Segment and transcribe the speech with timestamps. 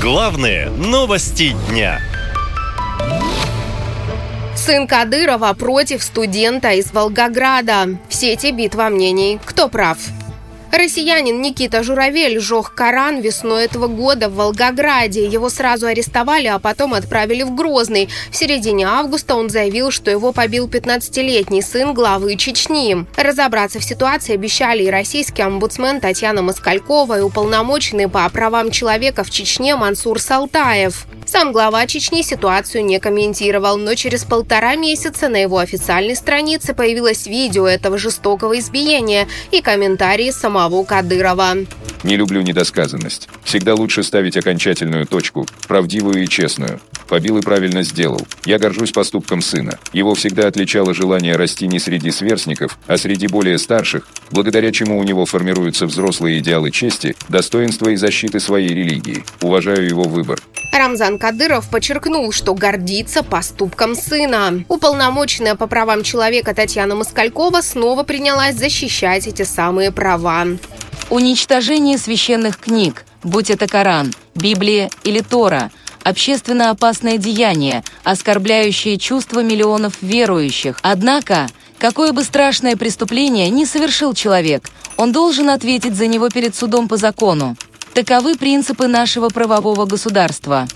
[0.00, 2.00] Главные новости дня.
[4.56, 7.98] Сын Кадырова против студента из Волгограда.
[8.08, 9.38] В сети битва мнений.
[9.44, 9.98] Кто прав?
[10.72, 15.26] Россиянин Никита Журавель жег Коран весной этого года в Волгограде.
[15.26, 18.08] Его сразу арестовали, а потом отправили в Грозный.
[18.30, 23.04] В середине августа он заявил, что его побил 15-летний сын главы Чечни.
[23.16, 29.30] Разобраться в ситуации обещали и российский омбудсмен Татьяна Москалькова, и уполномоченный по правам человека в
[29.30, 31.06] Чечне Мансур Салтаев.
[31.26, 37.26] Сам глава Чечни ситуацию не комментировал, но через полтора месяца на его официальной странице появилось
[37.26, 41.56] видео этого жестокого избиения и комментарии самого Кадырова.
[42.02, 43.28] Не люблю недосказанность.
[43.44, 46.80] Всегда лучше ставить окончательную точку, правдивую и честную.
[47.08, 48.26] Побил и правильно сделал.
[48.44, 49.78] Я горжусь поступком сына.
[49.92, 55.02] Его всегда отличало желание расти не среди сверстников, а среди более старших, благодаря чему у
[55.02, 59.24] него формируются взрослые идеалы чести, достоинства и защиты своей религии.
[59.40, 60.40] Уважаю его выбор.
[60.72, 64.64] Рамзан Кадыров подчеркнул, что гордится поступком сына.
[64.68, 70.46] Уполномоченная по правам человека Татьяна Москалькова снова принялась защищать эти самые права.
[71.10, 75.72] Уничтожение священных книг, будь это Коран, Библия или Тора,
[76.04, 80.78] общественно опасное деяние, оскорбляющее чувства миллионов верующих.
[80.82, 86.86] Однако, какое бы страшное преступление ни совершил человек, он должен ответить за него перед судом
[86.86, 87.56] по закону.
[87.94, 90.68] Таковы принципы нашего правового государства.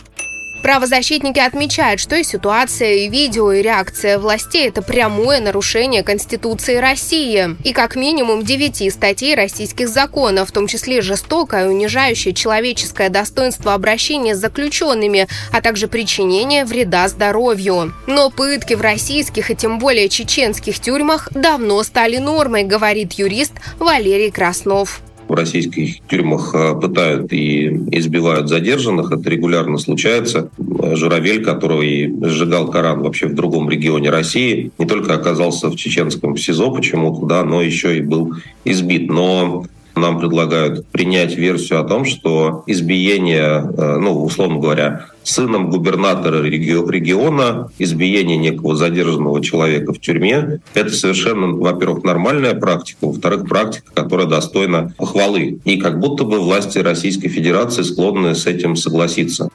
[0.65, 7.55] Правозащитники отмечают, что и ситуация, и видео, и реакция властей– это прямое нарушение Конституции России.
[7.63, 14.35] И как минимум девяти статей российских законов, в том числе жестокое, унижающее человеческое достоинство обращения
[14.35, 17.93] с заключенными, а также причинение вреда здоровью.
[18.07, 24.31] Но пытки в российских и тем более чеченских тюрьмах давно стали нормой, говорит юрист Валерий
[24.31, 29.13] Краснов в российских тюрьмах э, пытают и избивают задержанных.
[29.13, 30.51] Это регулярно случается.
[30.59, 36.71] Журавель, который сжигал Коран вообще в другом регионе России, не только оказался в чеченском СИЗО
[36.71, 38.35] почему-то, да, но еще и был
[38.65, 39.11] избит.
[39.11, 39.67] Но
[39.97, 47.71] нам предлагают принять версию о том, что избиение, э, ну, условно говоря, сыном губернатора региона,
[47.79, 54.93] избиение некого задержанного человека в тюрьме, это совершенно, во-первых, нормальная практика, во-вторых, практика, которая достойна
[54.97, 55.61] похвалы.
[55.65, 59.49] И как будто бы власти Российской Федерации склонны с этим согласиться.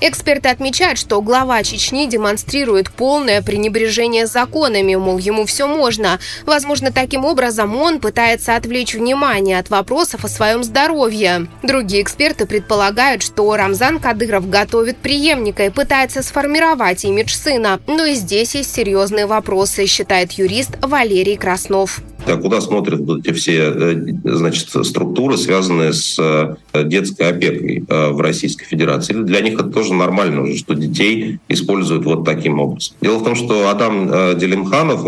[0.00, 6.18] Эксперты отмечают, что глава Чечни демонстрирует полное пренебрежение законами, мол, ему все можно.
[6.44, 11.46] Возможно, таким образом он пытается отвлечь внимание от вопросов о своем здоровье.
[11.62, 17.80] Другие эксперты предполагают, что Рамзан Кадыров готовит преемника и пытается сформировать имидж сына.
[17.86, 22.00] Но и здесь есть серьезные вопросы, считает юрист Валерий Краснов
[22.34, 28.20] куда смотрят вот эти все э, значит, структуры, связанные с э, детской опекой э, в
[28.20, 29.12] Российской Федерации.
[29.12, 32.96] Для них это тоже нормально уже, что детей используют вот таким образом.
[33.00, 35.02] Дело в том, что Адам Делимханов,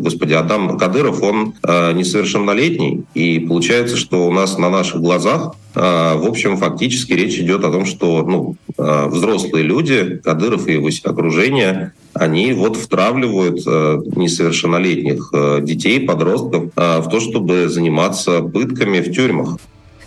[0.00, 6.56] господи, Адам Кадыров, он несовершеннолетний, и получается, что у нас на наших глазах в общем,
[6.56, 12.76] фактически речь идет о том, что ну, взрослые люди, Кадыров и его окружение, они вот
[12.76, 15.32] втравливают э, несовершеннолетних
[15.64, 19.58] детей, подростков в то, чтобы заниматься пытками в тюрьмах.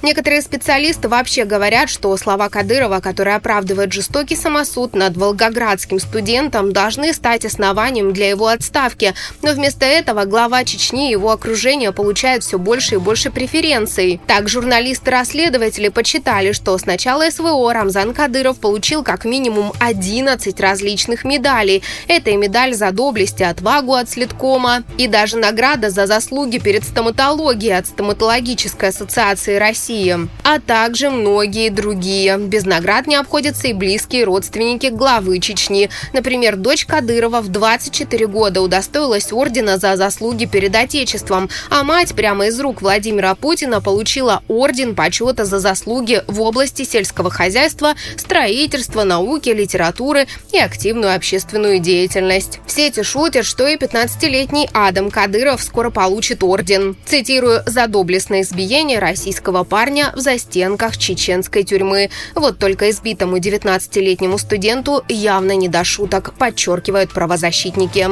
[0.04, 7.14] Некоторые специалисты вообще говорят, что слова Кадырова, которые оправдывают жестокий самосуд над волгоградским студентом, должны
[7.14, 9.16] стать основанием для его отставки.
[9.42, 14.22] Но вместо этого глава Чечни и его окружение получают все больше и больше преференций.
[14.28, 21.82] Так, журналисты-расследователи подсчитали, что с начала СВО Рамзан Кадыров получил как минимум 11 различных медалей.
[22.08, 26.84] Это и медаль за доблесть и отвагу от следкома, и даже награда за заслуги перед
[26.84, 32.38] стоматологией от Стоматологической ассоциации России России, а также многие другие.
[32.38, 35.90] Без наград не обходятся и близкие родственники главы Чечни.
[36.12, 42.48] Например, дочь Кадырова в 24 года удостоилась ордена за заслуги перед Отечеством, а мать прямо
[42.48, 49.50] из рук Владимира Путина получила орден почета за заслуги в области сельского хозяйства, строительства, науки,
[49.50, 52.60] литературы и активную общественную деятельность.
[52.66, 56.98] В сети шутят, что и 15-летний Адам Кадыров скоро получит орден.
[57.06, 62.10] Цитирую, «за доблестное избиение российского парня в застенках чеченской тюрьмы.
[62.34, 68.10] Вот только избитому 19-летнему студенту явно не до шуток, подчеркивают правозащитники.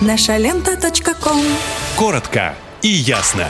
[0.00, 0.76] Наша лента.
[1.96, 3.46] Коротко и ясно.